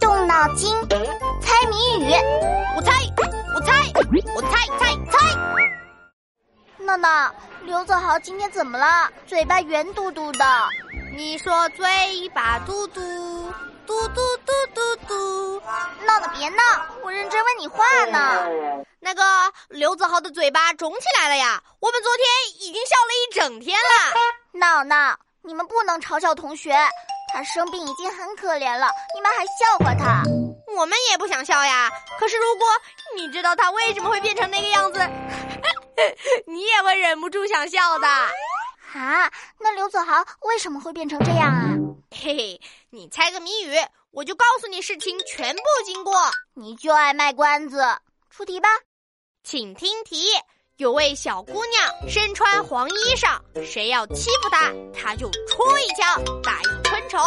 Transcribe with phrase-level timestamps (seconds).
[0.00, 0.74] 动脑筋，
[1.40, 2.12] 猜谜语。
[2.76, 2.92] 我猜，
[3.54, 3.72] 我猜，
[4.34, 5.18] 我猜猜猜。
[6.78, 7.32] 闹闹，
[7.62, 9.10] 刘子豪今天怎么了？
[9.26, 10.44] 嘴巴圆嘟嘟的。
[11.14, 13.00] 你说嘴巴嘟嘟
[13.86, 15.60] 嘟嘟嘟嘟嘟。
[16.06, 16.62] 闹闹别闹，
[17.02, 18.42] 我认真问你话呢。
[18.98, 19.22] 那个
[19.68, 21.62] 刘子豪的嘴巴肿起来了呀！
[21.80, 22.24] 我们昨天
[22.66, 24.58] 已经笑了一整天了。
[24.58, 26.72] 闹闹，你们不能嘲笑同学。
[27.32, 30.22] 他生病已经很可怜了，你们还笑话他？
[30.76, 31.90] 我们也不想笑呀。
[32.18, 32.66] 可是如果
[33.16, 35.00] 你知道他为什么会变成那个样子，
[36.46, 38.06] 你也会忍不住想笑的。
[38.06, 41.72] 啊，那刘子豪为什么会变成这样啊？
[42.10, 43.74] 嘿嘿，你猜个谜语，
[44.10, 46.14] 我就告诉你事情全部经过。
[46.54, 47.82] 你就爱卖关子，
[48.28, 48.68] 出题吧，
[49.42, 50.26] 请听题。
[50.82, 57.20] 有位小姑娘身穿黄衣裳，谁要欺负她，她就戳一枪打一昆虫。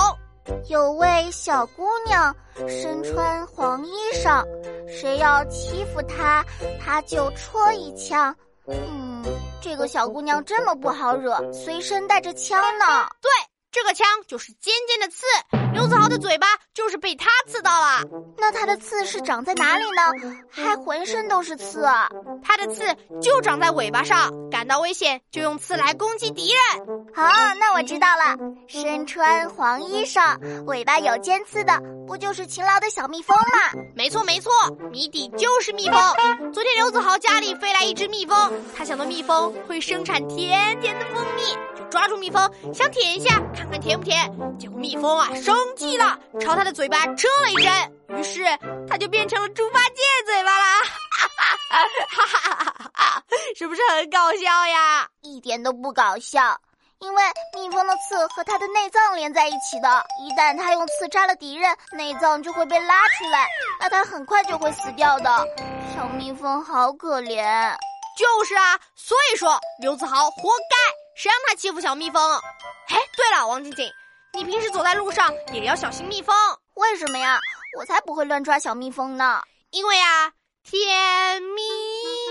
[0.68, 2.36] 有位小姑娘
[2.68, 4.46] 身穿黄衣裳，
[4.90, 6.44] 谁要欺负她，
[6.84, 8.36] 她就戳一枪。
[8.68, 9.24] 嗯，
[9.62, 13.08] 这个小姑娘这么不好惹，随身带着枪呢。
[13.22, 13.30] 对。
[13.76, 15.26] 这个枪就是尖尖的刺，
[15.74, 18.02] 刘子豪的嘴巴就是被他刺到了。
[18.38, 20.40] 那他的刺是长在哪里呢？
[20.50, 22.08] 还浑身都是刺啊！
[22.42, 26.88] 他的刺就长在尾巴上，感到危险就用刺来攻击敌人。
[27.14, 28.38] 好，那我知道了。
[28.66, 33.82] 身穿黄衣裳，尾巴有尖刺的，不就是勤劳的小蜜蜂吗？
[33.94, 34.54] 没错没错，
[34.90, 36.00] 谜底就是蜜蜂。
[36.54, 41.42] 昨天刘子豪家里飞来一只蜜蜂，他想到蜜蜂会生产甜甜的蜂蜜，
[41.75, 43.40] 就抓住蜜蜂想舔一下。
[43.56, 44.30] 看看甜不甜？
[44.60, 47.72] 结果蜜蜂啊生气了，朝他的嘴巴蛰了一针，
[48.10, 48.44] 于是
[48.86, 50.84] 他就变成了猪八戒嘴巴啦！
[50.84, 53.24] 哈哈哈哈
[53.56, 55.08] 是不是很搞笑呀？
[55.22, 56.60] 一点都不搞笑，
[57.00, 57.24] 因为
[57.54, 63.48] 蜜蜂的刺和它的内脏连在一起的，一旦它用刺扎了敌人，内脏就会被拉出来，
[63.80, 65.48] 那它很快就会死掉的。
[65.96, 67.74] 小蜜蜂好可怜。
[68.18, 70.76] 就是啊，所以说刘子豪活该，
[71.16, 72.22] 谁让他欺负小蜜蜂？
[72.90, 73.90] 哎，对了，王静静，
[74.34, 76.36] 你平时走在路上也要小心蜜蜂。
[76.74, 77.40] 为什么呀？
[77.80, 79.42] 我才不会乱抓小蜜蜂呢。
[79.72, 81.62] 因为啊，甜蜜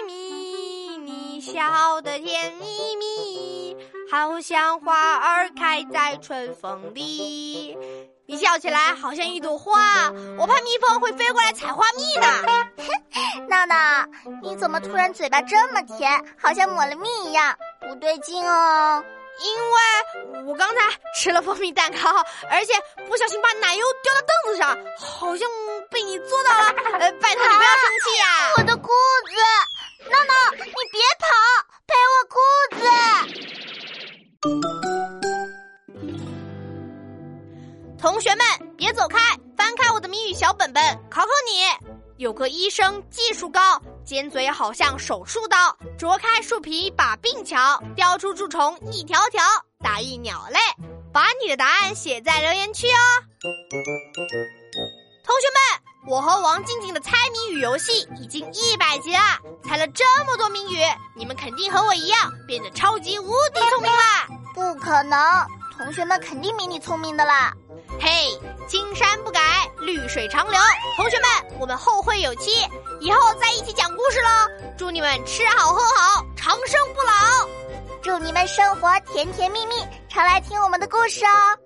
[0.06, 3.76] 蜜，你笑得甜蜜蜜，
[4.12, 7.78] 好像花儿开在春风里。
[8.26, 12.26] 你笑起来好像一朵花，我怕蜜蜂会飞过来采花蜜呢。
[13.48, 14.06] 闹闹，
[14.42, 17.56] 你怎么突然嘴巴这么甜，好像抹了蜜一样？
[17.88, 19.04] 不对劲哦。
[19.40, 20.82] 因为我刚才
[21.16, 22.72] 吃了蜂蜜蛋糕，而且
[23.08, 25.48] 不小心把奶油掉到凳子上，好像
[25.90, 26.66] 被你坐到了。
[27.00, 28.52] 呃，拜托你不要生气呀！
[28.58, 28.92] 我的裤
[29.26, 29.34] 子，
[30.08, 30.34] 闹闹，
[30.64, 31.26] 你别跑，
[31.88, 32.38] 赔我裤
[32.78, 32.82] 子。
[38.00, 38.46] 同学们，
[38.76, 39.18] 别走开，
[39.56, 40.80] 翻开我的谜语小本本，
[41.10, 41.64] 考考你。
[42.16, 43.80] 有个医生技术高。
[44.04, 49.42] 尖嘴好像手术刀，啄开树皮把病瞧，叼出蛀虫一条条，
[49.82, 50.58] 打一鸟类。
[51.12, 52.98] 把你的答案写在留言区哦。
[55.25, 59.20] 同学们，我和王静静的猜谜语游戏已经一百集了，
[59.62, 60.81] 猜了这么多谜语，
[61.16, 64.26] 你们肯定和我一样变得超级无敌聪明啦！
[64.52, 65.19] 不可能，
[65.78, 67.52] 同学们肯定比你聪明的啦。
[68.00, 68.38] 嘿，
[68.69, 69.41] 青山不改，
[69.78, 70.60] 绿水长流。
[70.96, 71.28] 同学们，
[71.64, 72.50] 我们后会有期，
[73.00, 74.28] 以后再一起讲故事喽！
[74.76, 77.48] 祝你们吃好喝好，长生不老！
[78.02, 79.75] 祝你们生活甜甜蜜蜜，
[80.06, 81.63] 常来听我们的故事哦！